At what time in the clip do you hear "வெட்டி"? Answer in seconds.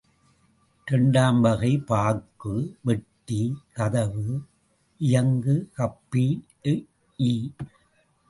2.81-3.39